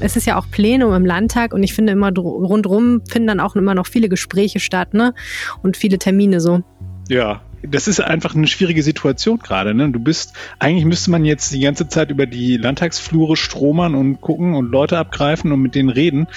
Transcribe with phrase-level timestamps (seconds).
[0.00, 3.56] es ist ja auch Plenum im Landtag und ich finde immer rundrum finden dann auch
[3.56, 5.14] immer noch viele Gespräche statt, ne?
[5.62, 6.62] Und viele Termine so.
[7.08, 9.74] Ja, das ist einfach eine schwierige Situation gerade.
[9.74, 9.90] Ne?
[9.90, 14.54] Du bist, eigentlich müsste man jetzt die ganze Zeit über die Landtagsflure stromern und gucken
[14.54, 16.28] und Leute abgreifen und mit denen reden.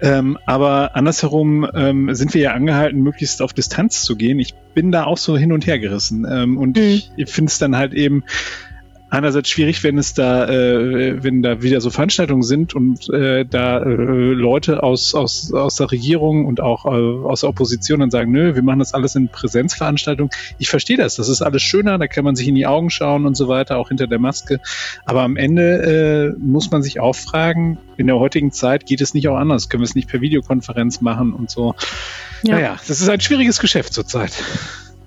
[0.00, 4.38] Ähm, aber andersherum ähm, sind wir ja angehalten, möglichst auf Distanz zu gehen.
[4.38, 6.26] Ich bin da auch so hin und her gerissen.
[6.30, 7.00] Ähm, und mhm.
[7.16, 8.24] ich finde es dann halt eben
[9.10, 13.78] einerseits schwierig, wenn es da, äh, wenn da wieder so Veranstaltungen sind und äh, da
[13.78, 18.30] äh, Leute aus, aus, aus der Regierung und auch äh, aus der Opposition dann sagen,
[18.30, 20.30] nö, wir machen das alles in Präsenzveranstaltungen.
[20.58, 23.26] Ich verstehe das, das ist alles schöner, da kann man sich in die Augen schauen
[23.26, 24.60] und so weiter, auch hinter der Maske.
[25.06, 29.14] Aber am Ende äh, muss man sich auch fragen, in der heutigen Zeit geht es
[29.14, 31.74] nicht auch anders, können wir es nicht per Videokonferenz machen und so.
[32.42, 32.54] Ja.
[32.56, 34.32] Naja, das ist ein schwieriges Geschäft zurzeit.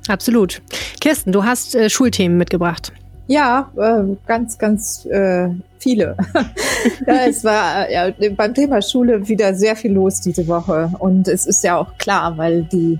[0.08, 0.62] Absolut.
[1.00, 2.92] Kirsten, du hast äh, Schulthemen mitgebracht.
[3.28, 5.50] Ja, äh, ganz, ganz äh,
[5.80, 6.18] viele.
[7.08, 10.92] ja, es war ja, beim Thema Schule wieder sehr viel los diese Woche.
[11.00, 13.00] Und es ist ja auch klar, weil die,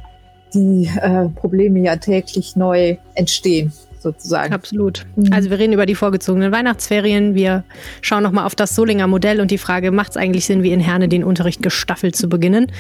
[0.54, 4.54] die äh, Probleme ja täglich neu entstehen sozusagen.
[4.54, 5.06] Absolut.
[5.16, 5.32] Mhm.
[5.32, 7.36] Also wir reden über die vorgezogenen Weihnachtsferien.
[7.36, 7.64] Wir
[8.02, 10.80] schauen nochmal auf das Solinger Modell und die Frage, macht es eigentlich Sinn, wie in
[10.80, 12.72] Herne den Unterricht gestaffelt zu beginnen?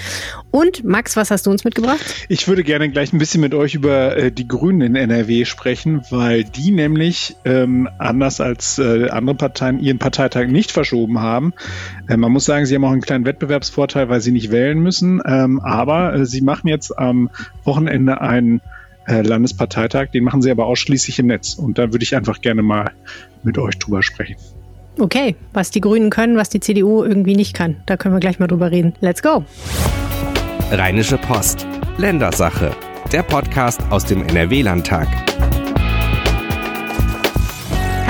[0.50, 2.00] Und Max, was hast du uns mitgebracht?
[2.30, 6.02] Ich würde gerne gleich ein bisschen mit euch über äh, die Grünen in NRW sprechen,
[6.10, 11.54] weil die nämlich ähm, anders als äh, andere Parteien ihren Parteitag nicht verschoben haben.
[12.08, 15.22] Äh, man muss sagen, sie haben auch einen kleinen Wettbewerbsvorteil, weil sie nicht wählen müssen.
[15.26, 17.30] Ähm, aber äh, sie machen jetzt am
[17.64, 18.62] Wochenende einen
[19.08, 20.12] äh, Landesparteitag.
[20.12, 21.56] Den machen sie aber ausschließlich im Netz.
[21.56, 22.92] Und da würde ich einfach gerne mal
[23.44, 24.36] mit euch drüber sprechen.
[25.00, 27.78] Okay, was die Grünen können, was die CDU irgendwie nicht kann.
[27.86, 28.94] Da können wir gleich mal drüber reden.
[29.00, 29.46] Let's go.
[30.72, 31.66] Rheinische Post.
[31.98, 32.76] Ländersache.
[33.12, 35.08] Der Podcast aus dem NRW-Landtag.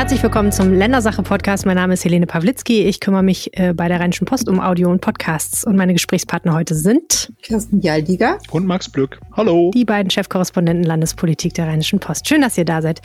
[0.01, 1.67] Herzlich willkommen zum Ländersache-Podcast.
[1.67, 2.85] Mein Name ist Helene Pawlitzki.
[2.85, 5.63] Ich kümmere mich äh, bei der Rheinischen Post um Audio und Podcasts.
[5.63, 9.19] Und meine Gesprächspartner heute sind Kirsten Jaldiger und Max Blück.
[9.37, 9.69] Hallo.
[9.75, 12.27] Die beiden Chefkorrespondenten Landespolitik der Rheinischen Post.
[12.27, 13.01] Schön, dass ihr da seid.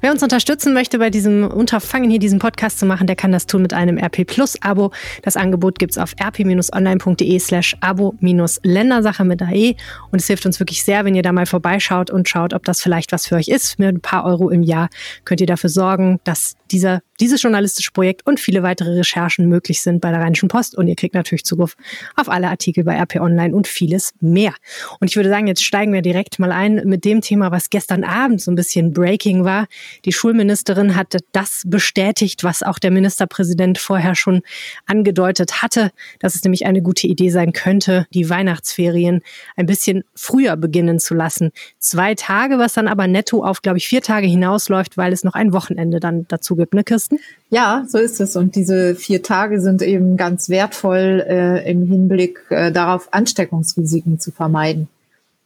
[0.00, 3.44] Wer uns unterstützen möchte, bei diesem Unterfangen hier diesen Podcast zu machen, der kann das
[3.44, 4.90] tun mit einem RP Plus Abo.
[5.22, 9.74] Das Angebot gibt es auf rp-online.de slash abo-ländersache mit AE.
[10.12, 12.80] Und es hilft uns wirklich sehr, wenn ihr da mal vorbeischaut und schaut, ob das
[12.80, 13.78] vielleicht was für euch ist.
[13.78, 14.88] Mit ein paar Euro im Jahr
[15.26, 19.82] könnt ihr dafür sorgen, dass dass dieser, dieses journalistische Projekt und viele weitere Recherchen möglich
[19.82, 20.76] sind bei der Rheinischen Post.
[20.76, 21.76] Und ihr kriegt natürlich Zugriff
[22.16, 24.54] auf alle Artikel bei RP Online und vieles mehr.
[25.00, 28.04] Und ich würde sagen, jetzt steigen wir direkt mal ein mit dem Thema, was gestern
[28.04, 29.66] Abend so ein bisschen Breaking war.
[30.04, 34.42] Die Schulministerin hatte das bestätigt, was auch der Ministerpräsident vorher schon
[34.86, 35.90] angedeutet hatte,
[36.20, 39.22] dass es nämlich eine gute Idee sein könnte, die Weihnachtsferien
[39.56, 41.50] ein bisschen früher beginnen zu lassen.
[41.78, 45.34] Zwei Tage, was dann aber netto auf, glaube ich, vier Tage hinausläuft, weil es noch
[45.34, 47.07] ein Wochenende dann dazu gibt, ne Kirsten?
[47.50, 48.36] Ja, so ist es.
[48.36, 54.32] Und diese vier Tage sind eben ganz wertvoll äh, im Hinblick äh, darauf, Ansteckungsrisiken zu
[54.32, 54.88] vermeiden.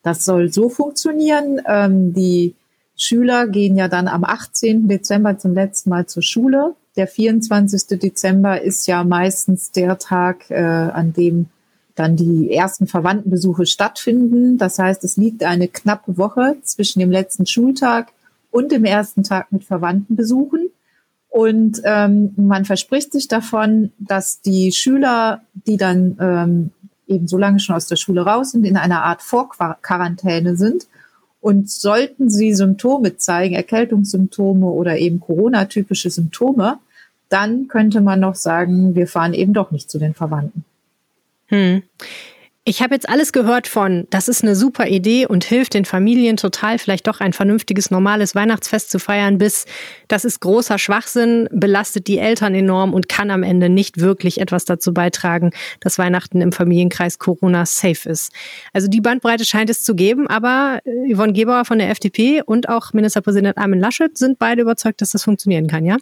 [0.03, 1.61] Das soll so funktionieren.
[1.67, 2.55] Ähm, die
[2.97, 4.89] Schüler gehen ja dann am 18.
[4.89, 6.75] Dezember zum letzten Mal zur Schule.
[6.97, 7.99] Der 24.
[7.99, 11.47] Dezember ist ja meistens der Tag, äh, an dem
[11.95, 14.59] dann die ersten Verwandtenbesuche stattfinden.
[14.59, 18.13] Das heißt, es liegt eine knappe Woche zwischen dem letzten Schultag
[18.51, 20.71] und dem ersten Tag mit Verwandten besuchen.
[21.33, 26.71] Und ähm, man verspricht sich davon, dass die Schüler, die dann ähm,
[27.07, 30.89] eben so lange schon aus der Schule raus sind, in einer Art Vorquarantäne sind.
[31.41, 36.79] Und sollten sie Symptome zeigen, Erkältungssymptome oder eben Corona-typische Symptome,
[37.31, 40.67] dann könnte man noch sagen, wir fahren eben doch nicht zu den Verwandten.
[41.47, 41.83] Hm.
[42.65, 46.37] Ich habe jetzt alles gehört von, das ist eine super Idee und hilft den Familien
[46.37, 49.65] total, vielleicht doch ein vernünftiges, normales Weihnachtsfest zu feiern, bis
[50.07, 54.65] das ist großer Schwachsinn, belastet die Eltern enorm und kann am Ende nicht wirklich etwas
[54.65, 55.51] dazu beitragen,
[55.81, 58.33] dass Weihnachten im Familienkreis Corona safe ist.
[58.73, 60.79] Also die Bandbreite scheint es zu geben, aber
[61.13, 65.25] Yvonne Gebauer von der FDP und auch Ministerpräsident Armin Laschet sind beide überzeugt, dass das
[65.25, 65.97] funktionieren kann, ja?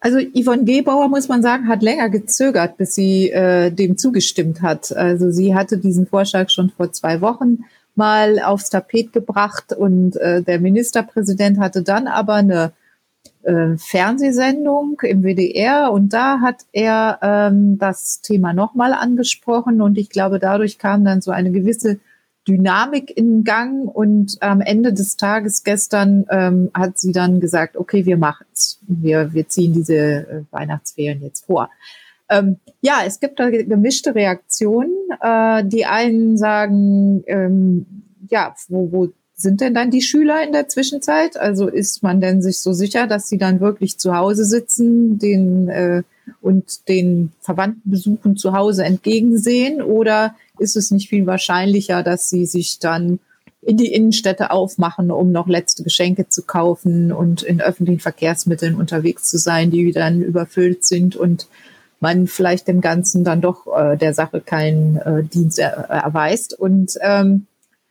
[0.00, 4.96] Also Yvonne Gebauer, muss man sagen, hat länger gezögert, bis sie äh, dem zugestimmt hat.
[4.96, 7.64] Also sie hatte diesen Vorschlag schon vor zwei Wochen
[7.94, 12.72] mal aufs Tapet gebracht und äh, der Ministerpräsident hatte dann aber eine
[13.42, 20.08] äh, Fernsehsendung im WDR und da hat er ähm, das Thema nochmal angesprochen und ich
[20.08, 22.00] glaube, dadurch kam dann so eine gewisse
[22.50, 28.06] Dynamik in Gang und am Ende des Tages gestern ähm, hat sie dann gesagt, okay,
[28.06, 28.80] wir machen's.
[28.88, 31.70] Wir, wir ziehen diese äh, Weihnachtsferien jetzt vor.
[32.28, 34.94] Ähm, ja, es gibt da gemischte Reaktionen.
[35.20, 37.86] Äh, die einen sagen, ähm,
[38.28, 41.36] ja, wo, wo sind denn dann die Schüler in der Zwischenzeit?
[41.36, 45.68] Also ist man denn sich so sicher, dass sie dann wirklich zu Hause sitzen, den
[45.68, 46.02] äh,
[46.40, 49.82] und den Verwandtenbesuchen zu Hause entgegensehen?
[49.82, 53.18] Oder ist es nicht viel wahrscheinlicher, dass sie sich dann
[53.62, 59.24] in die Innenstädte aufmachen, um noch letzte Geschenke zu kaufen und in öffentlichen Verkehrsmitteln unterwegs
[59.24, 61.46] zu sein, die dann überfüllt sind und
[62.00, 66.58] man vielleicht dem Ganzen dann doch äh, der Sache keinen äh, Dienst er, erweist.
[66.58, 67.46] Und ähm,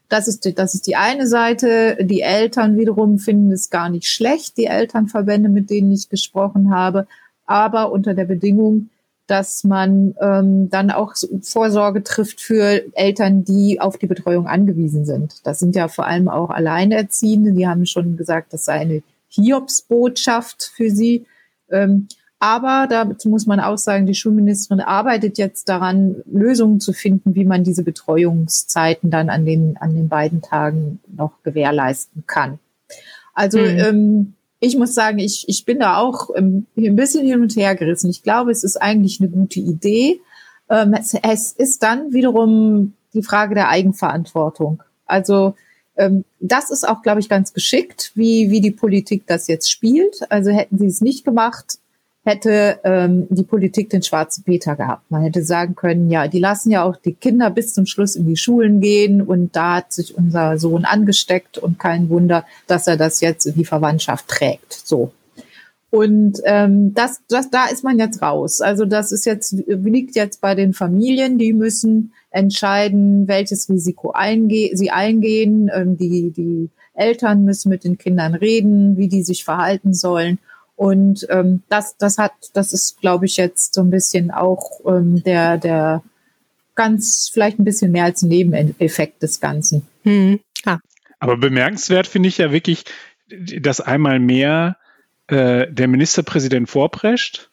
[0.09, 1.97] das ist, die, das ist die eine Seite.
[2.01, 7.05] Die Eltern wiederum finden es gar nicht schlecht, die Elternverbände, mit denen ich gesprochen habe,
[7.49, 8.89] aber unter der Bedingung,
[9.25, 15.45] dass man ähm, dann auch Vorsorge trifft für Eltern, die auf die Betreuung angewiesen sind.
[15.45, 20.71] Das sind ja vor allem auch Alleinerziehende, die haben schon gesagt, das sei eine Hiobsbotschaft
[20.75, 21.25] für sie.
[21.71, 22.07] Ähm,
[22.39, 27.45] aber dazu muss man auch sagen, die Schulministerin arbeitet jetzt daran, Lösungen zu finden, wie
[27.45, 32.59] man diese Betreuungszeiten dann an den, an den beiden Tagen noch gewährleisten kann.
[33.33, 33.79] Also mhm.
[33.79, 37.75] ähm, ich muss sagen, ich, ich bin da auch ähm, ein bisschen hin und her
[37.75, 38.09] gerissen.
[38.09, 40.19] Ich glaube, es ist eigentlich eine gute Idee.
[40.69, 44.83] Ähm, es, es ist dann wiederum die Frage der Eigenverantwortung.
[45.05, 45.55] Also
[45.95, 50.29] ähm, das ist auch, glaube ich, ganz geschickt, wie, wie die Politik das jetzt spielt.
[50.29, 51.79] Also hätten sie es nicht gemacht,
[52.29, 55.09] hätte ähm, die Politik den schwarzen Peter gehabt.
[55.09, 58.27] Man hätte sagen können, ja, die lassen ja auch die Kinder bis zum Schluss in
[58.27, 62.97] die Schulen gehen und da hat sich unser Sohn angesteckt und kein Wunder, dass er
[62.97, 64.73] das jetzt in die Verwandtschaft trägt.
[64.73, 65.11] So.
[65.89, 68.61] Und ähm, das, das, da ist man jetzt raus.
[68.61, 74.69] Also das ist jetzt liegt jetzt bei den Familien, die müssen entscheiden, welches Risiko einge
[74.73, 75.71] sie eingehen.
[75.73, 80.37] Ähm, die, die Eltern müssen mit den Kindern reden, wie die sich verhalten sollen.
[80.79, 85.21] Und ähm, das, das hat, das ist, glaube ich, jetzt so ein bisschen auch ähm,
[85.23, 86.03] der, der
[86.73, 89.85] ganz, vielleicht ein bisschen mehr als ein Nebeneffekt des Ganzen.
[90.03, 90.39] Hm.
[90.63, 90.77] Ah.
[91.19, 92.85] Aber bemerkenswert finde ich ja wirklich,
[93.27, 94.77] dass einmal mehr
[95.27, 97.49] äh, der Ministerpräsident vorprescht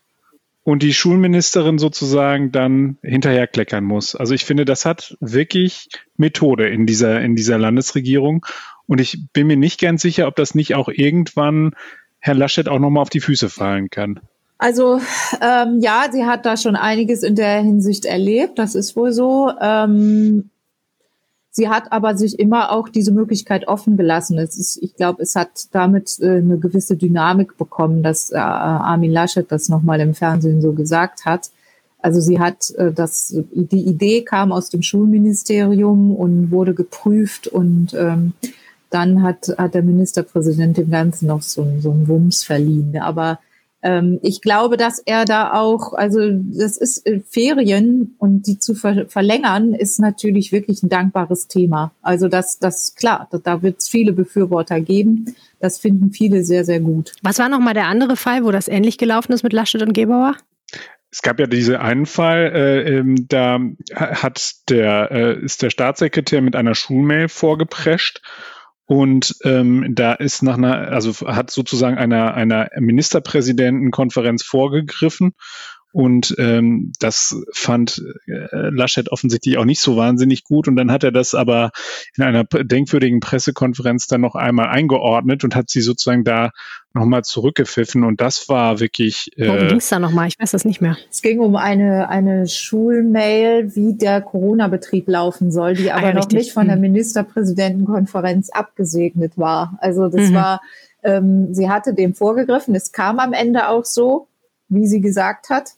[0.62, 4.14] und die Schulministerin sozusagen dann hinterher kleckern muss.
[4.14, 8.46] Also ich finde, das hat wirklich Methode in dieser, in dieser Landesregierung.
[8.86, 11.72] Und ich bin mir nicht ganz sicher, ob das nicht auch irgendwann
[12.26, 14.18] Herr Laschet auch nochmal auf die Füße fallen kann.
[14.58, 15.00] Also
[15.40, 19.52] ähm, ja, sie hat da schon einiges in der Hinsicht erlebt, das ist wohl so.
[19.60, 20.50] Ähm,
[21.50, 24.38] sie hat aber sich immer auch diese Möglichkeit offen gelassen.
[24.38, 29.46] Ist, ich glaube, es hat damit äh, eine gewisse Dynamik bekommen, dass äh, Armin Laschet
[29.48, 31.50] das nochmal im Fernsehen so gesagt hat.
[32.00, 37.94] Also sie hat äh, das, die Idee kam aus dem Schulministerium und wurde geprüft und
[37.94, 38.32] ähm,
[38.90, 42.98] dann hat, hat der Ministerpräsident dem Ganzen noch so, so einen Wumms verliehen.
[43.00, 43.38] Aber
[43.82, 48.74] ähm, ich glaube, dass er da auch, also das ist äh, Ferien und die zu
[48.74, 51.92] ver verlängern, ist natürlich wirklich ein dankbares Thema.
[52.02, 55.36] Also das, das klar, da, da wird es viele Befürworter geben.
[55.60, 57.12] Das finden viele sehr, sehr gut.
[57.22, 60.36] Was war nochmal der andere Fall, wo das ähnlich gelaufen ist mit Laschet und Gebauer?
[61.10, 63.60] Es gab ja diese einen Fall, äh, ähm, da
[63.94, 68.20] hat der, äh, ist der Staatssekretär mit einer Schulmail vorgeprescht
[68.86, 75.34] und ähm, da ist nach einer, also hat sozusagen einer, einer Ministerpräsidentenkonferenz vorgegriffen
[75.96, 80.68] und ähm, das fand äh, Laschet offensichtlich auch nicht so wahnsinnig gut.
[80.68, 81.70] Und dann hat er das aber
[82.14, 86.50] in einer denkwürdigen Pressekonferenz dann noch einmal eingeordnet und hat sie sozusagen da
[86.92, 88.04] nochmal zurückgepfiffen.
[88.04, 89.30] Und das war wirklich.
[89.38, 90.28] Äh, Worum ging es da nochmal?
[90.28, 90.98] Ich weiß das nicht mehr.
[91.10, 96.12] Es ging um eine, eine Schulmail, wie der Corona-Betrieb laufen soll, die aber ah, ja,
[96.12, 96.40] noch richtig.
[96.40, 96.82] nicht von der mhm.
[96.82, 99.78] Ministerpräsidentenkonferenz abgesegnet war.
[99.80, 100.34] Also das mhm.
[100.34, 100.60] war,
[101.02, 102.74] ähm, sie hatte dem vorgegriffen.
[102.74, 104.28] Es kam am Ende auch so,
[104.68, 105.70] wie sie gesagt hat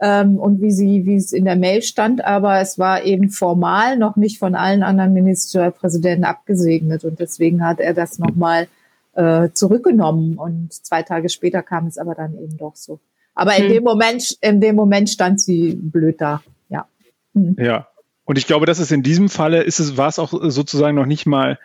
[0.00, 3.96] ähm, und wie sie, wie es in der Mail stand, aber es war eben formal
[3.96, 8.68] noch nicht von allen anderen Ministerpräsidenten abgesegnet und deswegen hat er das nochmal
[9.14, 13.00] äh, zurückgenommen und zwei Tage später kam es aber dann eben doch so.
[13.34, 13.72] Aber in hm.
[13.72, 16.86] dem Moment, in dem Moment stand sie blöd da, ja.
[17.34, 17.56] Hm.
[17.58, 17.88] Ja.
[18.24, 21.06] Und ich glaube, dass es in diesem Falle ist es, war es auch sozusagen noch
[21.06, 21.58] nicht mal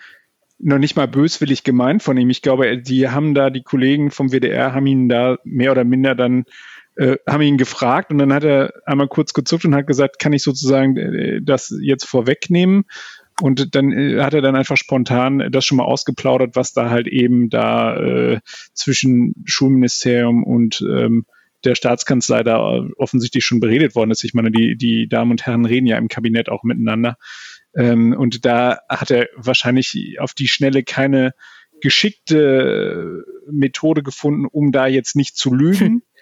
[0.59, 2.29] noch nicht mal böswillig gemeint von ihm.
[2.29, 6.15] Ich glaube, die haben da, die Kollegen vom WDR haben ihn da mehr oder minder
[6.15, 6.45] dann
[6.95, 10.33] äh, haben ihn gefragt und dann hat er einmal kurz gezuckt und hat gesagt, kann
[10.33, 12.85] ich sozusagen äh, das jetzt vorwegnehmen?
[13.41, 17.07] Und dann äh, hat er dann einfach spontan das schon mal ausgeplaudert, was da halt
[17.07, 18.39] eben da äh,
[18.73, 21.25] zwischen Schulministerium und ähm,
[21.63, 22.59] der Staatskanzlei da
[22.97, 24.23] offensichtlich schon beredet worden ist.
[24.23, 27.15] Ich meine, die, die Damen und Herren reden ja im Kabinett auch miteinander.
[27.75, 31.33] Ähm, und da hat er wahrscheinlich auf die Schnelle keine
[31.81, 36.03] geschickte Methode gefunden, um da jetzt nicht zu lügen.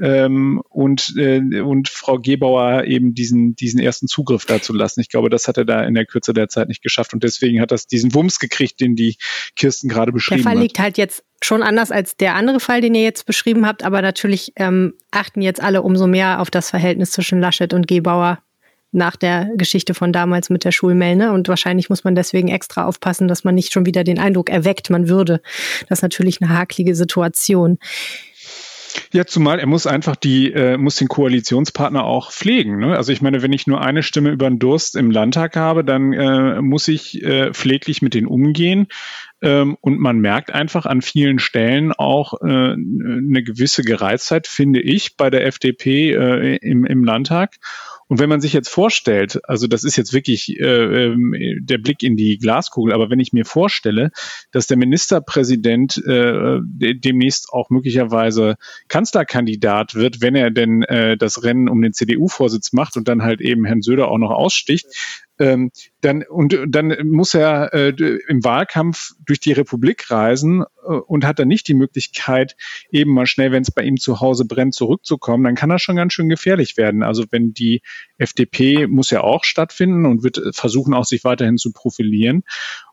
[0.00, 5.00] ähm, und, äh, und Frau Gebauer eben diesen, diesen ersten Zugriff dazu lassen.
[5.00, 7.60] Ich glaube, das hat er da in der Kürze der Zeit nicht geschafft und deswegen
[7.60, 9.16] hat das diesen Wumms gekriegt, den die
[9.56, 10.44] Kirsten gerade beschrieben hat.
[10.44, 13.66] Der Fall liegt halt jetzt schon anders als der andere Fall, den ihr jetzt beschrieben
[13.66, 17.86] habt, aber natürlich ähm, achten jetzt alle umso mehr auf das Verhältnis zwischen Laschet und
[17.86, 18.40] Gebauer
[18.92, 21.32] nach der Geschichte von damals mit der Schulmelne.
[21.32, 24.90] Und wahrscheinlich muss man deswegen extra aufpassen, dass man nicht schon wieder den Eindruck erweckt,
[24.90, 25.42] man würde.
[25.88, 27.78] Das ist natürlich eine haklige Situation.
[29.12, 32.78] Ja, zumal er muss einfach die, äh, muss den Koalitionspartner auch pflegen.
[32.78, 32.96] Ne?
[32.96, 36.12] Also ich meine, wenn ich nur eine Stimme über den Durst im Landtag habe, dann
[36.12, 38.88] äh, muss ich äh, pfleglich mit denen umgehen.
[39.42, 45.16] Ähm, und man merkt einfach an vielen Stellen auch äh, eine gewisse Gereiztheit, finde ich,
[45.16, 47.56] bei der FDP äh, im, im Landtag.
[48.08, 51.16] Und wenn man sich jetzt vorstellt, also das ist jetzt wirklich äh, äh,
[51.60, 54.10] der Blick in die Glaskugel, aber wenn ich mir vorstelle,
[54.52, 58.56] dass der Ministerpräsident äh, demnächst auch möglicherweise
[58.88, 63.40] Kanzlerkandidat wird, wenn er denn äh, das Rennen um den CDU-Vorsitz macht und dann halt
[63.40, 64.86] eben Herrn Söder auch noch aussticht,
[65.38, 67.90] ähm, dann und dann muss er äh,
[68.28, 72.56] im Wahlkampf durch die Republik reisen äh, und hat dann nicht die Möglichkeit,
[72.90, 75.96] eben mal schnell, wenn es bei ihm zu Hause brennt, zurückzukommen, dann kann das schon
[75.96, 77.02] ganz schön gefährlich werden.
[77.02, 77.82] Also wenn die
[78.18, 82.42] FDP muss ja auch stattfinden und wird versuchen auch sich weiterhin zu profilieren.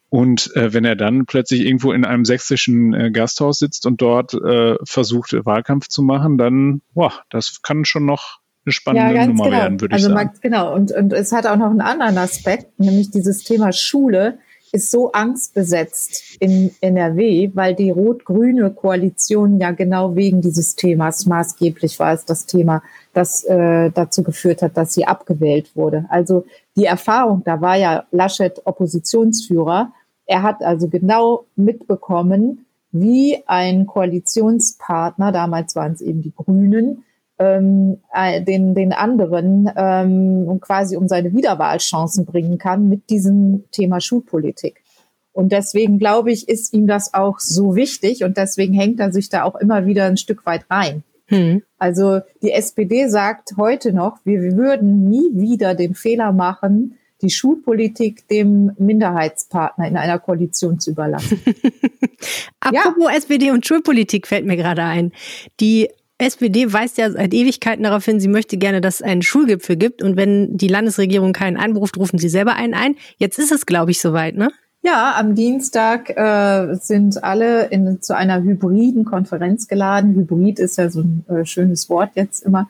[0.09, 4.35] Und äh, wenn er dann plötzlich irgendwo in einem sächsischen äh, Gasthaus sitzt und dort
[4.35, 9.46] äh, versucht, Wahlkampf zu machen, dann, boah, das kann schon noch eine spannende ja, Nummer
[9.46, 9.58] genau.
[9.58, 10.32] werden, würde also ich sagen.
[10.41, 14.38] Genau, und, und es hat auch noch einen anderen Aspekt, nämlich dieses Thema Schule
[14.74, 22.00] ist so angstbesetzt in NRW, weil die rot-grüne Koalition ja genau wegen dieses Themas maßgeblich
[22.00, 22.82] war es das Thema,
[23.13, 26.05] das äh, dazu geführt hat, dass sie abgewählt wurde.
[26.10, 29.93] Also die Erfahrung, da war ja Laschet Oppositionsführer.
[30.25, 37.03] Er hat also genau mitbekommen, wie ein Koalitionspartner, damals waren es eben die Grünen,
[37.43, 44.00] ähm, äh, den, den anderen ähm, quasi um seine Wiederwahlchancen bringen kann mit diesem Thema
[44.00, 44.83] Schulpolitik.
[45.31, 49.29] Und deswegen glaube ich, ist ihm das auch so wichtig und deswegen hängt er sich
[49.29, 51.03] da auch immer wieder ein Stück weit rein.
[51.27, 51.63] Hm.
[51.79, 58.27] Also die SPD sagt heute noch, wir würden nie wieder den Fehler machen, die Schulpolitik
[58.27, 61.41] dem Minderheitspartner in einer Koalition zu überlassen.
[62.59, 63.17] Apropos ja.
[63.17, 65.13] SPD und Schulpolitik fällt mir gerade ein.
[65.59, 65.89] Die
[66.24, 70.01] SPD weist ja seit Ewigkeiten darauf hin, sie möchte gerne, dass es einen Schulgipfel gibt.
[70.01, 72.96] Und wenn die Landesregierung keinen anberuft, rufen sie selber einen ein.
[73.18, 74.50] Jetzt ist es, glaube ich, soweit, ne?
[74.86, 80.13] Ja, am Dienstag äh, sind alle in, zu einer hybriden Konferenz geladen.
[80.13, 82.70] Hybrid ist ja so ein äh, schönes Wort jetzt immer.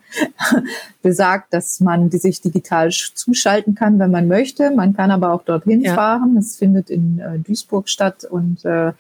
[1.01, 4.69] Besagt, dass man die sich digital zuschalten kann, wenn man möchte.
[4.69, 5.95] Man kann aber auch dorthin ja.
[5.95, 6.38] fahren.
[6.38, 8.93] Es findet in äh, Duisburg statt und äh,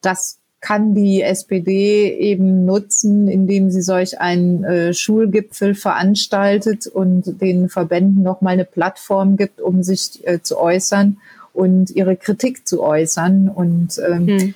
[0.00, 7.68] das kann die SPD eben nutzen, indem sie solch einen äh, Schulgipfel veranstaltet und den
[7.68, 11.18] Verbänden nochmal eine Plattform gibt, um sich äh, zu äußern
[11.56, 13.48] und ihre Kritik zu äußern.
[13.48, 14.54] Und ähm, hm.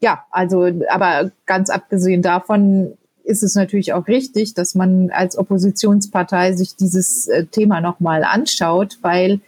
[0.00, 2.92] ja, also, aber ganz abgesehen davon
[3.24, 8.98] ist es natürlich auch richtig, dass man als Oppositionspartei sich dieses äh, Thema nochmal anschaut,
[9.02, 9.40] weil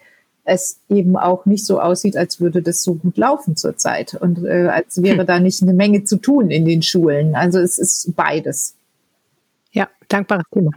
[0.44, 4.68] es eben auch nicht so aussieht, als würde das so gut laufen zurzeit und äh,
[4.68, 5.26] als wäre hm.
[5.26, 7.34] da nicht eine Menge zu tun in den Schulen.
[7.34, 8.74] Also es ist beides.
[9.72, 10.70] Ja, dankbares Thema.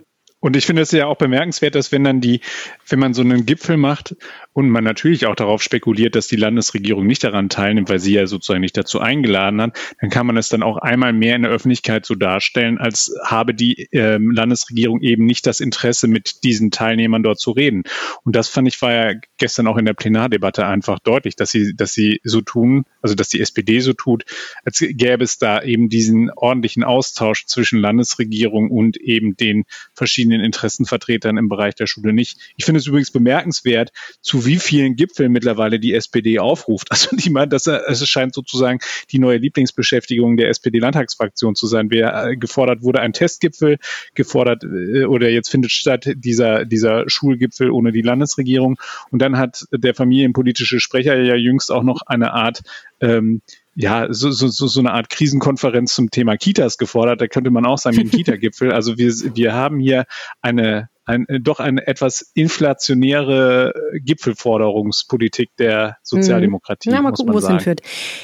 [0.43, 2.41] Und ich finde es ja auch bemerkenswert, dass wenn dann die,
[2.89, 4.17] wenn man so einen Gipfel macht
[4.53, 8.27] und man natürlich auch darauf spekuliert, dass die Landesregierung nicht daran teilnimmt, weil sie ja
[8.27, 11.51] sozusagen nicht dazu eingeladen hat, dann kann man es dann auch einmal mehr in der
[11.51, 17.23] Öffentlichkeit so darstellen, als habe die ähm, Landesregierung eben nicht das Interesse, mit diesen Teilnehmern
[17.23, 17.83] dort zu reden.
[18.23, 21.75] Und das fand ich war ja gestern auch in der Plenardebatte einfach deutlich, dass sie,
[21.75, 24.25] dass sie so tun, also dass die SPD so tut,
[24.63, 31.37] als gäbe es da eben diesen ordentlichen Austausch zwischen Landesregierung und eben den verschiedenen Interessenvertretern
[31.37, 32.37] im Bereich der Schule nicht.
[32.55, 33.91] Ich finde es übrigens bemerkenswert,
[34.21, 36.91] zu wie vielen Gipfeln mittlerweile die SPD aufruft.
[36.91, 38.79] Also die meint, dass es scheint sozusagen
[39.11, 41.89] die neue Lieblingsbeschäftigung der SPD-Landtagsfraktion zu sein.
[41.89, 43.77] Wer äh, gefordert wurde, ein Testgipfel,
[44.13, 48.79] gefordert äh, oder jetzt findet statt dieser, dieser Schulgipfel ohne die Landesregierung.
[49.11, 52.61] Und dann hat der familienpolitische Sprecher ja jüngst auch noch eine Art
[53.01, 53.41] ähm,
[53.75, 57.21] ja, so, so, so eine Art Krisenkonferenz zum Thema Kitas gefordert.
[57.21, 58.71] Da könnte man auch sagen, ein Kita-Gipfel.
[58.71, 60.05] Also wir, wir haben hier
[60.41, 66.89] eine ein, äh, doch eine etwas inflationäre Gipfelforderungspolitik der Sozialdemokratie.
[66.89, 67.81] Na, mal gucken, wo es hinführt.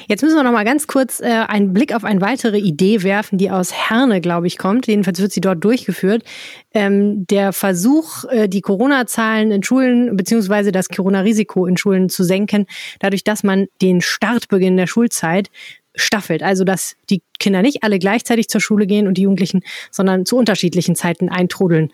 [0.08, 3.38] Jetzt müssen wir noch mal ganz kurz äh, einen Blick auf eine weitere Idee werfen,
[3.38, 4.88] die aus Herne, glaube ich, kommt.
[4.88, 6.24] Jedenfalls wird sie dort durchgeführt.
[6.74, 12.66] Ähm, der Versuch, äh, die Corona-Zahlen in Schulen beziehungsweise das Corona-Risiko in Schulen zu senken,
[13.00, 15.50] dadurch, dass man den Startbeginn der Schulzeit
[15.96, 16.44] staffelt.
[16.44, 20.38] Also, dass die Kinder nicht alle gleichzeitig zur Schule gehen und die Jugendlichen, sondern zu
[20.38, 21.92] unterschiedlichen Zeiten eintrudeln.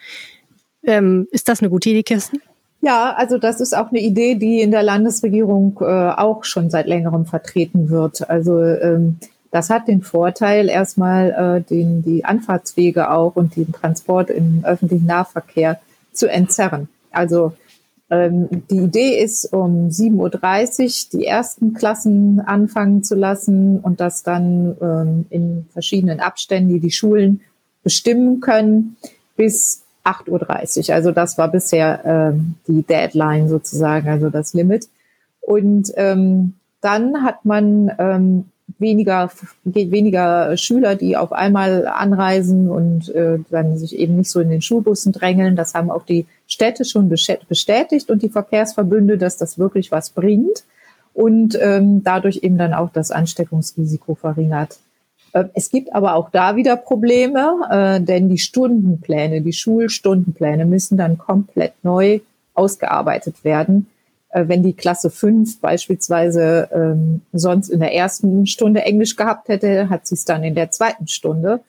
[0.86, 2.42] Ähm, ist das eine gute Idee, Kirsten?
[2.82, 6.86] Ja, also das ist auch eine Idee, die in der Landesregierung äh, auch schon seit
[6.86, 8.30] längerem vertreten wird.
[8.30, 9.18] Also ähm,
[9.50, 15.06] das hat den Vorteil, erstmal äh, den, die Anfahrtswege auch und den Transport im öffentlichen
[15.06, 15.80] Nahverkehr
[16.12, 16.89] zu entzerren.
[17.10, 17.54] Also
[18.10, 24.24] ähm, die Idee ist, um 7.30 Uhr die ersten Klassen anfangen zu lassen und das
[24.24, 27.42] dann ähm, in verschiedenen Abständen, die die Schulen
[27.82, 28.98] bestimmen können,
[29.38, 30.95] bis 8.30 Uhr.
[30.95, 34.88] Also das war bisher ähm, die Deadline sozusagen, also das Limit.
[35.41, 38.45] Und ähm, dann hat man ähm,
[38.79, 39.31] weniger,
[39.63, 44.62] weniger Schüler, die auf einmal anreisen und äh, dann sich eben nicht so in den
[44.62, 45.55] Schulbussen drängeln.
[45.55, 50.63] Das haben auch die Städte schon bestätigt und die Verkehrsverbünde, dass das wirklich was bringt
[51.13, 54.77] und ähm, dadurch eben dann auch das Ansteckungsrisiko verringert.
[55.36, 60.98] Äh, es gibt aber auch da wieder Probleme, äh, denn die Stundenpläne, die Schulstundenpläne müssen
[60.98, 62.22] dann komplett neu
[62.54, 63.88] ausgearbeitet werden.
[64.30, 69.89] Äh, wenn die Klasse 5 beispielsweise ähm, sonst in der ersten Stunde Englisch gehabt hätte,
[69.89, 71.60] hat sie es dann in der zweiten Stunde.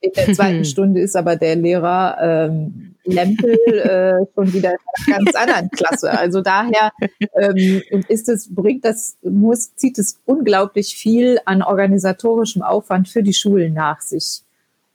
[0.00, 5.18] In der zweiten Stunde ist aber der Lehrer ähm, Lempel äh, schon wieder in einer
[5.18, 6.10] ganz anderen Klasse.
[6.10, 6.92] Also daher
[7.38, 13.34] ähm, ist es, bringt das, muss, zieht es unglaublich viel an organisatorischem Aufwand für die
[13.34, 14.42] Schulen nach sich.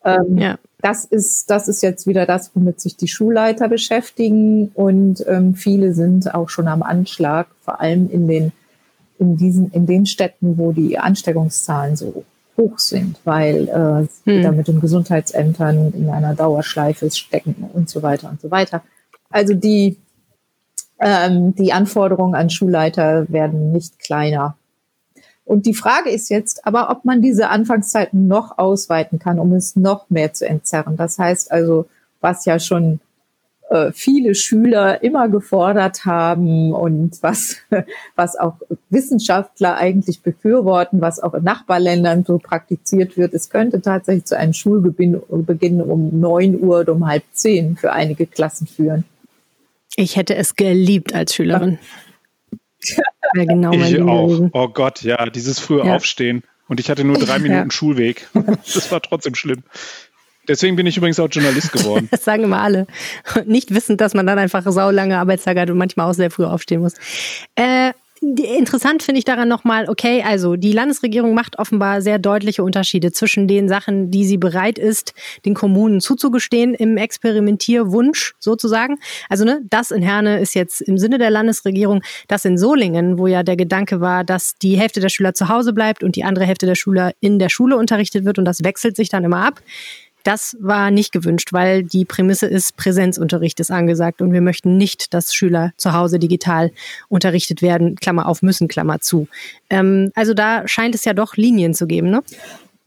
[0.03, 0.57] Ähm, ja.
[0.81, 5.93] Das ist, das ist jetzt wieder das, womit sich die Schulleiter beschäftigen und ähm, viele
[5.93, 8.51] sind auch schon am Anschlag, vor allem in den,
[9.17, 12.23] in diesen, in den Städten, wo die Ansteckungszahlen so
[12.59, 14.43] hoch sind, weil äh, hm.
[14.43, 18.83] da mit den Gesundheitsämtern in einer Dauerschleife stecken und so weiter und so weiter.
[19.29, 19.97] Also die,
[20.99, 24.57] ähm, die Anforderungen an Schulleiter werden nicht kleiner.
[25.45, 29.75] Und die Frage ist jetzt aber, ob man diese Anfangszeiten noch ausweiten kann, um es
[29.75, 30.95] noch mehr zu entzerren.
[30.97, 31.87] Das heißt also,
[32.21, 32.99] was ja schon
[33.69, 37.57] äh, viele Schüler immer gefordert haben und was,
[38.15, 38.55] was auch
[38.89, 43.33] Wissenschaftler eigentlich befürworten, was auch in Nachbarländern so praktiziert wird.
[43.33, 48.25] Es könnte tatsächlich zu einem Schulbeginn um neun Uhr oder um halb zehn für einige
[48.25, 49.05] Klassen führen.
[49.95, 51.79] Ich hätte es geliebt als Schülerin.
[53.35, 54.49] Ja, genau ich auch.
[54.53, 55.95] Oh Gott, ja, dieses frühe ja.
[55.95, 56.41] Aufstehen.
[56.67, 57.71] Und ich hatte nur drei Minuten ja.
[57.71, 58.27] Schulweg.
[58.33, 59.61] Das war trotzdem schlimm.
[60.49, 62.09] Deswegen bin ich übrigens auch Journalist geworden.
[62.19, 62.87] Das sagen immer alle.
[63.45, 66.81] Nicht wissend, dass man dann einfach saulange Arbeitstage hat und manchmal auch sehr früh aufstehen
[66.81, 66.93] muss.
[67.55, 73.11] Äh, interessant finde ich daran nochmal, okay, also die Landesregierung macht offenbar sehr deutliche Unterschiede
[73.11, 75.13] zwischen den Sachen, die sie bereit ist,
[75.45, 78.97] den Kommunen zuzugestehen im Experimentierwunsch sozusagen.
[79.29, 83.27] Also ne, das in Herne ist jetzt im Sinne der Landesregierung, das in Solingen, wo
[83.27, 86.45] ja der Gedanke war, dass die Hälfte der Schüler zu Hause bleibt und die andere
[86.45, 89.61] Hälfte der Schüler in der Schule unterrichtet wird und das wechselt sich dann immer ab.
[90.23, 95.13] Das war nicht gewünscht, weil die Prämisse ist, Präsenzunterricht ist angesagt und wir möchten nicht,
[95.13, 96.71] dass Schüler zu Hause digital
[97.07, 99.27] unterrichtet werden, Klammer auf müssen, Klammer zu.
[99.69, 102.21] Ähm, also da scheint es ja doch Linien zu geben, ne?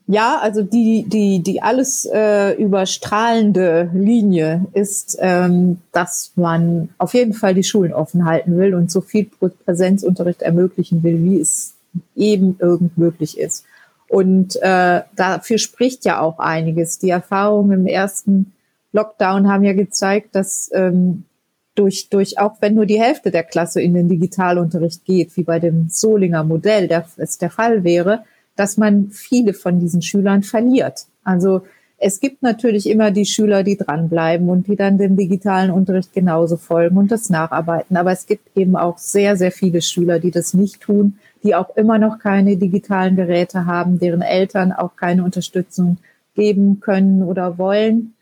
[0.09, 7.33] Ja, also die, die, die alles äh, überstrahlende Linie ist, ähm, dass man auf jeden
[7.33, 9.31] Fall die Schulen offen halten will und so viel
[9.64, 11.75] Präsenzunterricht ermöglichen will, wie es
[12.16, 13.64] eben irgend möglich ist.
[14.12, 16.98] Und äh, dafür spricht ja auch einiges.
[16.98, 18.53] Die Erfahrung im ersten
[18.92, 21.25] Lockdown haben ja gezeigt, dass ähm,
[21.77, 25.59] durch, durch, auch wenn nur die Hälfte der Klasse in den Digitalunterricht geht, wie bei
[25.59, 28.22] dem Solinger Modell der, es der Fall wäre,
[28.55, 31.07] dass man viele von diesen Schülern verliert.
[31.25, 31.62] Also
[31.96, 36.59] es gibt natürlich immer die Schüler, die dranbleiben und die dann dem digitalen Unterricht genauso
[36.59, 37.96] folgen und das nacharbeiten.
[37.96, 41.76] Aber es gibt eben auch sehr, sehr viele Schüler, die das nicht tun, die auch
[41.76, 45.98] immer noch keine digitalen Geräte haben, deren Eltern auch keine Unterstützung
[46.35, 48.14] geben können oder wollen.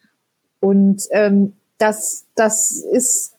[0.60, 3.34] Und ähm, das, das ist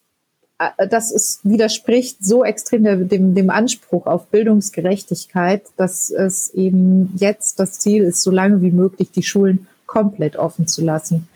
[0.61, 7.59] äh, das ist, widerspricht so extrem dem, dem Anspruch auf Bildungsgerechtigkeit, dass es eben jetzt
[7.59, 11.27] das Ziel ist, so lange wie möglich die Schulen komplett offen zu lassen.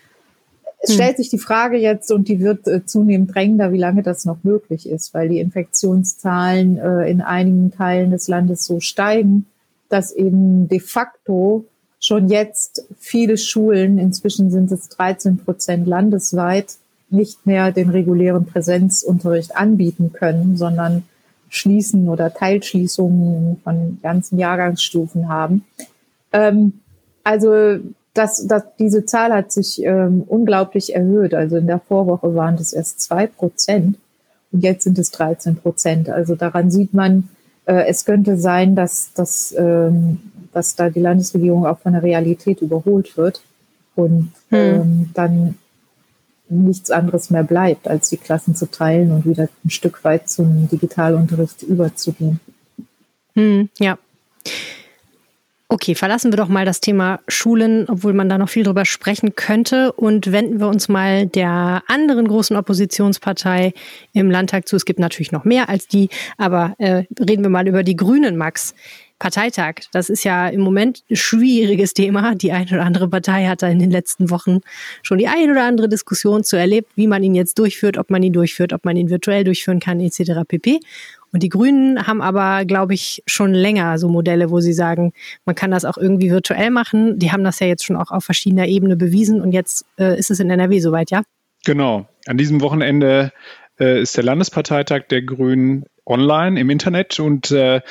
[0.85, 0.95] Es hm.
[0.97, 4.37] stellt sich die Frage jetzt und die wird äh, zunehmend drängender, wie lange das noch
[4.43, 9.47] möglich ist, weil die Infektionszahlen äh, in einigen Teilen des Landes so steigen,
[9.89, 11.65] dass eben de facto
[11.99, 16.75] schon jetzt viele Schulen, inzwischen sind es 13 Prozent landesweit,
[17.09, 21.03] nicht mehr den regulären Präsenzunterricht anbieten können, sondern
[21.49, 25.65] schließen oder Teilschließungen von ganzen Jahrgangsstufen haben.
[26.31, 26.73] Ähm,
[27.23, 27.79] also
[28.15, 31.33] das, das, diese Zahl hat sich ähm, unglaublich erhöht.
[31.33, 33.97] Also in der Vorwoche waren das erst zwei Prozent
[34.51, 36.09] und jetzt sind es 13 Prozent.
[36.09, 37.29] Also daran sieht man,
[37.65, 40.19] äh, es könnte sein, dass, dass, ähm,
[40.53, 43.41] dass da die Landesregierung auch von der Realität überholt wird
[43.95, 44.59] und hm.
[44.59, 45.55] ähm, dann
[46.47, 50.69] nichts anderes mehr bleibt, als die Klassen zu teilen und wieder ein Stück weit zum
[50.69, 52.39] Digitalunterricht überzugehen.
[53.33, 53.97] Hm, ja.
[55.67, 59.35] Okay, verlassen wir doch mal das Thema Schulen, obwohl man da noch viel drüber sprechen
[59.35, 63.73] könnte und wenden wir uns mal der anderen großen Oppositionspartei
[64.13, 64.75] im Landtag zu.
[64.75, 68.37] Es gibt natürlich noch mehr als die, aber äh, reden wir mal über die Grünen,
[68.37, 68.75] Max.
[69.17, 72.35] Parteitag, das ist ja im Moment ein schwieriges Thema.
[72.35, 74.59] Die eine oder andere Partei hat da in den letzten Wochen
[75.03, 78.21] schon die eine oder andere Diskussion zu erlebt, wie man ihn jetzt durchführt, ob man
[78.23, 80.41] ihn durchführt, ob man ihn virtuell durchführen kann, etc.
[80.45, 80.81] pp.
[81.35, 85.11] Und die Grünen haben aber, glaube ich, schon länger so Modelle, wo sie sagen,
[85.43, 87.19] man kann das auch irgendwie virtuell machen.
[87.19, 90.31] Die haben das ja jetzt schon auch auf verschiedener Ebene bewiesen und jetzt äh, ist
[90.31, 91.23] es in NRW soweit, ja?
[91.65, 92.07] Genau.
[92.25, 93.33] An diesem Wochenende
[93.77, 97.81] äh, ist der Landesparteitag der Grünen online im Internet und äh,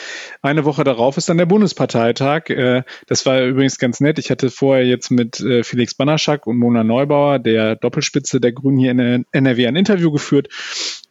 [0.40, 2.48] eine Woche darauf ist dann der Bundesparteitag.
[2.48, 4.18] Äh, das war übrigens ganz nett.
[4.18, 8.78] Ich hatte vorher jetzt mit äh, Felix Banaschak und Mona Neubauer, der Doppelspitze der Grünen
[8.78, 10.48] hier in NRW, ein Interview geführt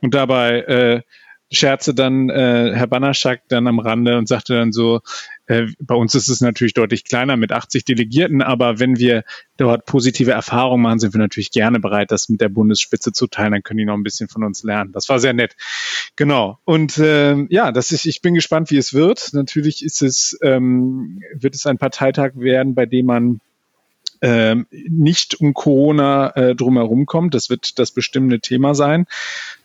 [0.01, 1.01] und dabei äh,
[1.53, 5.01] scherze dann äh, Herr Banaschak dann am Rande und sagte dann so,
[5.45, 9.23] äh, bei uns ist es natürlich deutlich kleiner mit 80 Delegierten, aber wenn wir
[9.57, 13.51] dort positive Erfahrungen machen, sind wir natürlich gerne bereit, das mit der Bundesspitze zu teilen.
[13.51, 14.91] Dann können die noch ein bisschen von uns lernen.
[14.93, 15.55] Das war sehr nett.
[16.15, 16.59] Genau.
[16.63, 19.29] Und äh, ja, das ist, ich bin gespannt, wie es wird.
[19.33, 23.39] Natürlich ist es, ähm, wird es ein Parteitag werden, bei dem man
[24.23, 27.33] ähm, nicht um Corona äh, drumherum kommt.
[27.33, 29.05] Das wird das bestimmende Thema sein.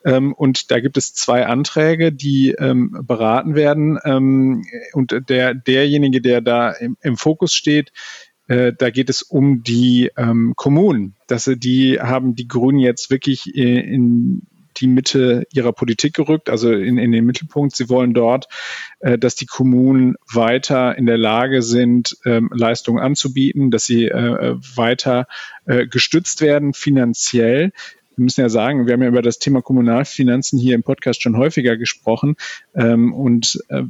[0.05, 4.01] Ähm, und da gibt es zwei Anträge, die ähm, beraten werden.
[4.05, 7.93] Ähm, und der, derjenige, der da im, im Fokus steht,
[8.49, 11.15] äh, da geht es um die ähm, Kommunen.
[11.29, 14.43] Dass, die haben die Grünen jetzt wirklich äh, in
[14.81, 17.77] die Mitte ihrer Politik gerückt, also in, in den Mittelpunkt.
[17.77, 18.49] Sie wollen dort,
[19.01, 24.57] äh, dass die Kommunen weiter in der Lage sind, ähm, Leistungen anzubieten, dass sie äh,
[24.77, 25.27] weiter
[25.67, 27.73] äh, gestützt werden finanziell
[28.19, 31.37] wir müssen ja sagen, wir haben ja über das Thema Kommunalfinanzen hier im Podcast schon
[31.37, 32.35] häufiger gesprochen.
[32.75, 33.85] Ähm, und äh,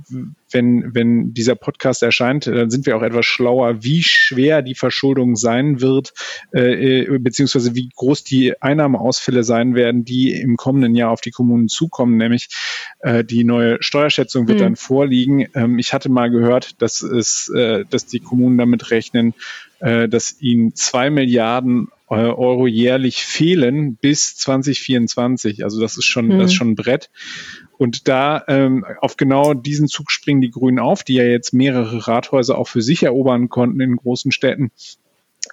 [0.53, 5.35] wenn, wenn dieser Podcast erscheint, dann sind wir auch etwas schlauer, wie schwer die Verschuldung
[5.35, 6.13] sein wird,
[6.53, 11.31] äh, äh, beziehungsweise wie groß die Einnahmeausfälle sein werden, die im kommenden Jahr auf die
[11.31, 12.19] Kommunen zukommen.
[12.19, 12.49] Nämlich
[13.01, 14.63] äh, die neue Steuerschätzung wird mhm.
[14.63, 15.47] dann vorliegen.
[15.55, 19.33] Ähm, ich hatte mal gehört, dass es, äh, dass die Kommunen damit rechnen,
[19.81, 25.63] äh, dass ihnen zwei Milliarden Euro jährlich fehlen bis 2024.
[25.63, 26.39] Also das ist schon, mhm.
[26.39, 27.11] das ist schon ein Brett.
[27.77, 32.09] Und da ähm, auf genau diesen Zug springen die Grünen auf, die ja jetzt mehrere
[32.09, 34.71] Rathäuser auch für sich erobern konnten in großen Städten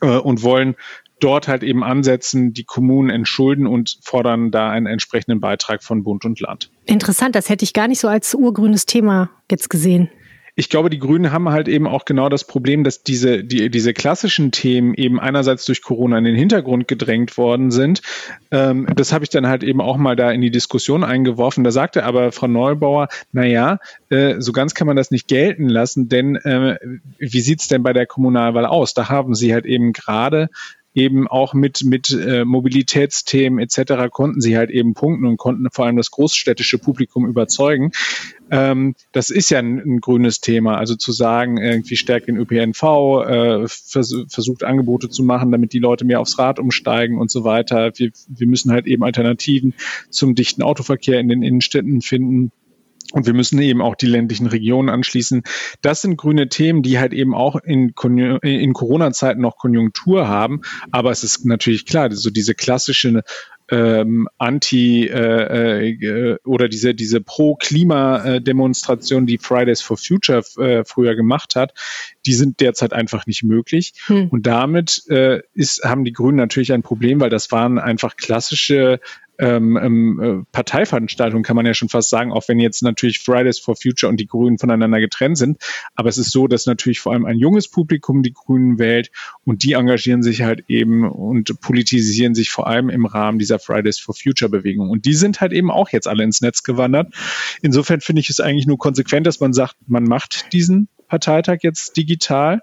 [0.02, 0.76] äh, und wollen
[1.20, 6.24] dort halt eben ansetzen, die Kommunen entschulden und fordern da einen entsprechenden Beitrag von Bund
[6.24, 6.72] und Land.
[6.86, 10.10] Interessant, das hätte ich gar nicht so als urgrünes Thema jetzt gesehen
[10.56, 13.94] ich glaube, die Grünen haben halt eben auch genau das Problem, dass diese, die, diese
[13.94, 18.02] klassischen Themen eben einerseits durch Corona in den Hintergrund gedrängt worden sind.
[18.52, 21.66] Ähm, das habe ich dann halt eben auch mal da in die Diskussion eingeworfen.
[21.66, 25.68] Da sagte aber Frau Neubauer, na ja, äh, so ganz kann man das nicht gelten
[25.68, 26.78] lassen, denn äh,
[27.20, 28.94] wie sieht's denn bei der Kommunalwahl aus?
[28.94, 30.50] Da haben sie halt eben gerade
[30.96, 34.10] eben auch mit, mit äh, Mobilitätsthemen etc.
[34.10, 37.92] konnten sie halt eben punkten und konnten vor allem das großstädtische Publikum überzeugen.
[38.52, 40.78] Ähm, das ist ja ein, ein, grünes Thema.
[40.78, 45.80] Also zu sagen, irgendwie stärkt den ÖPNV, äh, vers versucht Angebote zu machen, damit die
[45.80, 47.92] Leute mehr aufs Rad umsteigen und so weiter.
[47.96, 49.74] Wir, wir müssen halt eben Alternativen
[50.10, 52.52] zum dichten Autoverkehr in den Innenstädten finden.
[53.14, 55.44] Und wir müssen eben auch die ländlichen Regionen anschließen.
[55.82, 57.94] Das sind grüne Themen, die halt eben auch in,
[58.42, 60.62] in Corona-Zeiten noch Konjunktur haben.
[60.92, 63.24] Aber es ist natürlich klar, so diese klassische
[63.70, 71.56] ähm, Anti äh, äh, oder diese diese Pro-Klima-Demonstration, die Fridays for Future äh, früher gemacht
[71.56, 71.74] hat,
[72.26, 73.94] die sind derzeit einfach nicht möglich.
[74.06, 74.30] Hm.
[74.30, 79.00] Und damit äh, ist, haben die Grünen natürlich ein Problem, weil das waren einfach klassische
[79.40, 83.60] ähm, ähm, äh, Parteiveranstaltung, kann man ja schon fast sagen, auch wenn jetzt natürlich Fridays
[83.60, 85.58] for Future und die Grünen voneinander getrennt sind.
[85.96, 89.12] Aber es ist so, dass natürlich vor allem ein junges Publikum die Grünen wählt
[89.44, 94.00] und die engagieren sich halt eben und politisieren sich vor allem im Rahmen dieser Fridays
[94.00, 94.90] for Future Bewegung.
[94.90, 97.14] Und die sind halt eben auch jetzt alle ins Netz gewandert.
[97.62, 101.98] Insofern finde ich es eigentlich nur konsequent, dass man sagt, man macht diesen Parteitag jetzt
[101.98, 102.62] digital.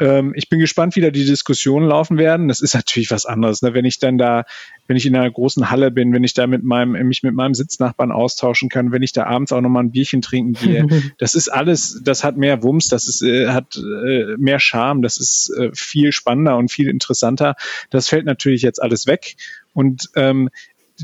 [0.00, 2.48] Ähm, ich bin gespannt, wie da die Diskussionen laufen werden.
[2.48, 3.74] Das ist natürlich was anderes, ne?
[3.74, 4.44] wenn ich dann da,
[4.86, 7.54] wenn ich in einer großen Halle bin, wenn ich da mit meinem, mich mit meinem
[7.54, 10.86] Sitznachbarn austauschen kann, wenn ich da abends auch nochmal ein Bierchen trinken gehe.
[11.18, 15.18] das ist alles, das hat mehr Wumms, das ist, äh, hat äh, mehr Charme, das
[15.18, 17.54] ist äh, viel spannender und viel interessanter.
[17.90, 19.36] Das fällt natürlich jetzt alles weg.
[19.74, 20.50] Und ähm,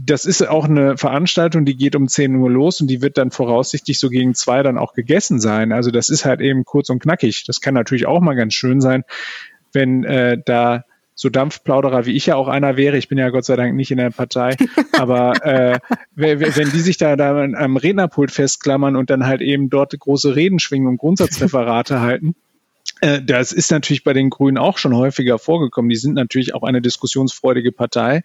[0.03, 3.31] das ist auch eine Veranstaltung, die geht um 10 Uhr los und die wird dann
[3.31, 5.73] voraussichtlich so gegen zwei dann auch gegessen sein.
[5.73, 7.45] Also das ist halt eben kurz und knackig.
[7.47, 9.05] Das kann natürlich auch mal ganz schön sein,
[9.73, 13.45] wenn äh, da so Dampfplauderer wie ich ja auch einer wäre, ich bin ja Gott
[13.45, 14.57] sei Dank nicht in der Partei,
[14.99, 15.79] aber äh,
[16.17, 20.59] wenn die sich da, da am Rednerpult festklammern und dann halt eben dort große Reden
[20.59, 22.35] schwingen und Grundsatzreferate halten,
[23.23, 25.91] das ist natürlich bei den Grünen auch schon häufiger vorgekommen.
[25.91, 28.23] Die sind natürlich auch eine diskussionsfreudige Partei.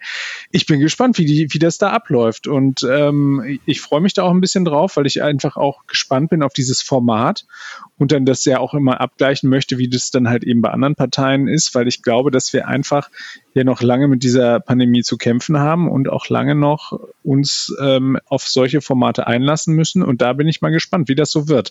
[0.50, 2.46] Ich bin gespannt, wie, die, wie das da abläuft.
[2.46, 6.30] Und ähm, ich freue mich da auch ein bisschen drauf, weil ich einfach auch gespannt
[6.30, 7.46] bin auf dieses Format
[7.98, 10.94] und dann das ja auch immer abgleichen möchte, wie das dann halt eben bei anderen
[10.94, 13.10] Parteien ist, weil ich glaube, dass wir einfach
[13.52, 18.18] ja noch lange mit dieser Pandemie zu kämpfen haben und auch lange noch uns ähm,
[18.26, 20.02] auf solche Formate einlassen müssen.
[20.02, 21.70] Und da bin ich mal gespannt, wie das so wird.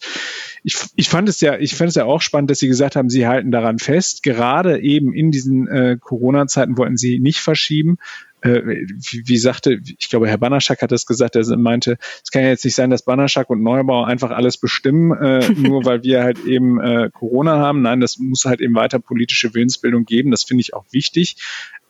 [0.63, 3.09] Ich, ich fand es ja, ich fand es ja auch spannend, dass Sie gesagt haben,
[3.09, 4.23] Sie halten daran fest.
[4.23, 7.97] Gerade eben in diesen äh, Corona-Zeiten wollten Sie nicht verschieben
[8.41, 12.43] äh, wie, wie sagte, ich glaube, Herr Banaschak hat das gesagt, er meinte, es kann
[12.43, 16.23] ja jetzt nicht sein, dass Banaschak und Neubau einfach alles bestimmen, äh, nur weil wir
[16.23, 17.81] halt eben äh, Corona haben.
[17.81, 20.31] Nein, das muss halt eben weiter politische Willensbildung geben.
[20.31, 21.37] Das finde ich auch wichtig.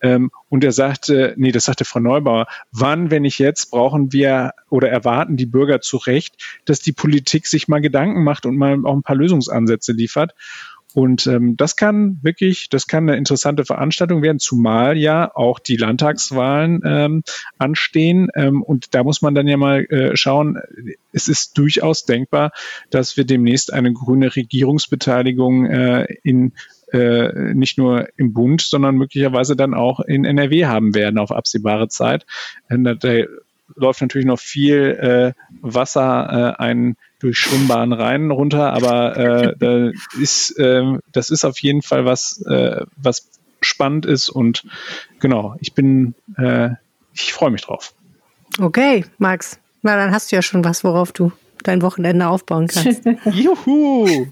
[0.02, 4.54] Ähm, und er sagte, nee, das sagte Frau Neubauer, wann, wenn nicht jetzt, brauchen wir
[4.70, 8.78] oder erwarten die Bürger zu Recht, dass die Politik sich mal Gedanken macht und mal
[8.86, 10.34] auch ein paar Lösungsansätze liefert.
[10.94, 15.78] Und ähm, das kann wirklich, das kann eine interessante Veranstaltung werden, zumal ja auch die
[15.78, 17.24] Landtagswahlen ähm,
[17.58, 18.30] anstehen.
[18.34, 20.60] Ähm, und da muss man dann ja mal äh, schauen,
[21.12, 22.52] es ist durchaus denkbar,
[22.90, 26.54] dass wir demnächst eine grüne Regierungsbeteiligung äh, in
[26.92, 31.88] äh, nicht nur im Bund, sondern möglicherweise dann auch in NRW haben werden auf absehbare
[31.88, 32.26] Zeit.
[32.68, 33.26] Da, da
[33.76, 39.92] läuft natürlich noch viel äh, Wasser äh, ein durch Schwimmbahnen rein runter, aber äh, da
[40.20, 43.30] ist, äh, das ist auf jeden Fall was, äh, was
[43.62, 44.64] spannend ist und
[45.20, 46.70] genau, ich bin, äh,
[47.14, 47.94] ich freue mich drauf.
[48.60, 51.32] Okay, Max, na dann hast du ja schon was, worauf du
[51.64, 53.06] dein Wochenende aufbauen kannst.
[53.26, 54.28] Juhu!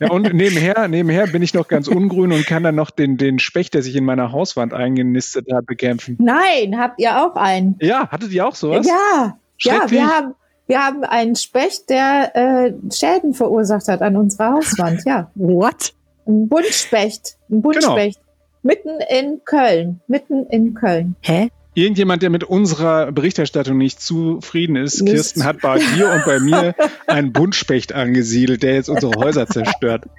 [0.00, 3.38] Ja, und nebenher, nebenher bin ich noch ganz ungrün und kann dann noch den, den
[3.38, 6.16] Specht, der sich in meiner Hauswand eingenistet hat, bekämpfen.
[6.20, 7.76] Nein, habt ihr auch einen?
[7.80, 8.86] Ja, hattet ihr auch sowas?
[8.86, 10.34] Ja, ja, wir haben,
[10.66, 15.30] wir haben einen Specht, der äh, Schäden verursacht hat an unserer Hauswand, ja.
[15.34, 15.94] What?
[16.26, 17.38] Ein Buntspecht.
[17.50, 18.18] Ein Buntspecht.
[18.18, 18.28] Genau.
[18.62, 20.00] Mitten in Köln.
[20.08, 21.16] Mitten in Köln.
[21.22, 21.48] Hä?
[21.78, 25.14] Irgendjemand, der mit unserer Berichterstattung nicht zufrieden ist, Mist.
[25.14, 26.74] Kirsten hat bei dir und bei mir
[27.06, 30.06] einen Buntspecht angesiedelt, der jetzt unsere Häuser zerstört.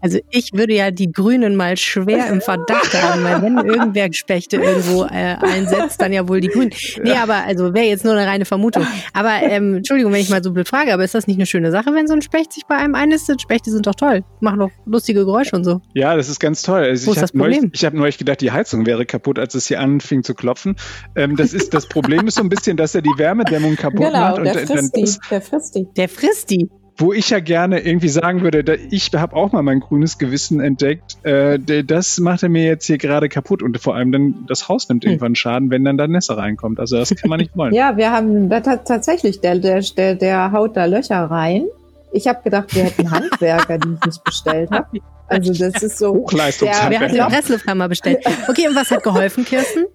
[0.00, 4.56] Also ich würde ja die Grünen mal schwer im Verdacht haben, weil wenn irgendwer Spechte
[4.56, 6.70] irgendwo äh, einsetzt, dann ja wohl die Grünen.
[7.02, 8.86] Nee, aber also wäre jetzt nur eine reine Vermutung.
[9.12, 11.70] Aber ähm, Entschuldigung, wenn ich mal so blöd frage, aber ist das nicht eine schöne
[11.70, 13.42] Sache, wenn so ein Specht sich bei einem einnistet?
[13.42, 15.80] Spechte sind doch toll, machen doch lustige Geräusche und so.
[15.94, 16.82] Ja, das ist ganz toll.
[16.82, 17.62] Also Wo ist das Problem?
[17.62, 20.76] Neulich, ich habe neulich gedacht, die Heizung wäre kaputt, als es hier anfing zu klopfen.
[21.14, 24.20] Ähm, das ist das Problem ist so ein bisschen, dass er die Wärmedämmung kaputt genau,
[24.20, 24.38] macht.
[24.38, 25.08] Und der frisst die.
[25.30, 25.86] Der frisst die.
[25.96, 29.80] Der frisst die wo ich ja gerne irgendwie sagen würde, ich habe auch mal mein
[29.80, 34.12] grünes Gewissen entdeckt, äh, das macht er mir jetzt hier gerade kaputt und vor allem
[34.12, 35.12] dann das Haus nimmt hm.
[35.12, 36.78] irgendwann Schaden, wenn dann da Nässe reinkommt.
[36.78, 37.74] Also das kann man nicht wollen.
[37.74, 41.66] ja, wir haben da tatsächlich, der, der, der, der haut da Löcher rein.
[42.12, 44.98] Ich habe gedacht, wir hätten Handwerker, die ich nicht bestellt habe.
[45.28, 46.12] Also das ist so.
[46.12, 47.14] Hochleistungshandwerker.
[47.14, 48.18] Wir haben den Presslufthammer bestellt.
[48.48, 49.86] Okay, und was hat geholfen, Kirsten?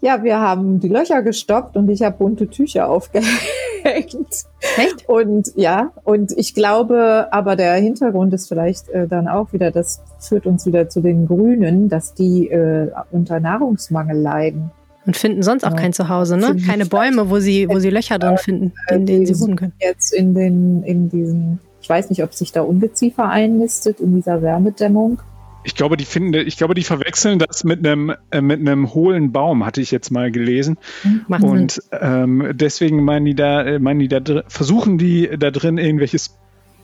[0.00, 2.88] Ja, wir haben die Löcher gestoppt und ich habe bunte Tücher
[3.84, 4.44] aufgehängt.
[4.76, 5.08] Echt?
[5.08, 10.02] Und ja, und ich glaube, aber der Hintergrund ist vielleicht äh, dann auch wieder, das
[10.18, 14.70] führt uns wieder zu den Grünen, dass die äh, unter Nahrungsmangel leiden.
[15.06, 15.76] Und finden sonst auch Ja.
[15.76, 16.46] kein Zuhause, ne?
[16.46, 19.72] Finden Keine Bäume, wo sie, wo sie Löcher drin finden, in denen sie wohnen können.
[19.80, 24.40] Jetzt in den, in diesen, ich weiß nicht, ob sich da Ungeziefer einnistet in dieser
[24.40, 25.18] Wärmedämmung.
[25.64, 29.32] Ich glaube, die finden, ich glaube, die verwechseln das mit einem, äh, mit einem hohlen
[29.32, 30.78] Baum, hatte ich jetzt mal gelesen.
[31.26, 31.50] Macht Sinn.
[31.50, 36.36] Und ähm, deswegen meinen die da, äh, meinen die da versuchen die da drin irgendwelches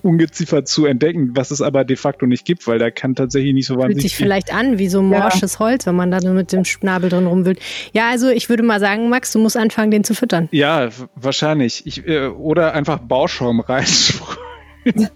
[0.03, 3.67] Ungeziefer zu entdecken, was es aber de facto nicht gibt, weil da kann tatsächlich nicht
[3.67, 4.27] so Fühlt wahnsinnig sich viel.
[4.27, 7.61] vielleicht an wie so morsches Holz, wenn man da dann mit dem Schnabel drin rumwühlt.
[7.93, 10.49] Ja, also ich würde mal sagen, Max, du musst anfangen, den zu füttern.
[10.53, 11.87] Ja, wahrscheinlich.
[11.87, 14.50] Ich, äh, oder einfach Bauschaum reinsprühen.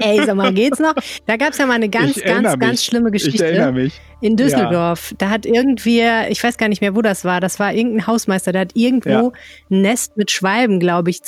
[0.00, 0.94] Ey, sag mal, geht's noch?
[1.26, 2.82] Da gab's ja mal eine ganz, Ich ganz, ganz mich.
[2.84, 3.46] schlimme Ich Geschichte.
[3.46, 4.00] erinnere mich.
[4.20, 7.72] In Düsseldorf, da hat irgendwie, ich weiß gar nicht mehr, wo das war, das war
[7.72, 9.30] irgendein Hausmeister, der hat irgendwo Ja.
[9.70, 11.22] ein Nest mit Schwalben, glaube ich,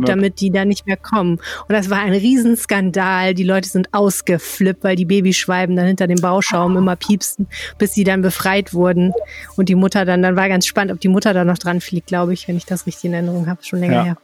[0.00, 0.04] Möb.
[0.06, 1.32] damit die da nicht mehr kommen.
[1.68, 3.34] Und das war ein Riesenskandal.
[3.34, 7.46] Die Leute sind ausgeflippt, weil die Babyschwalben dann hinter dem Bauschaum immer piepsten,
[7.78, 9.12] bis sie dann befreit wurden.
[9.56, 12.06] Und die Mutter dann, dann war ganz spannend, ob die Mutter da noch dran fliegt,
[12.08, 14.04] glaube ich, wenn ich das richtig in Erinnerung habe, schon länger Ja.
[14.04, 14.16] her.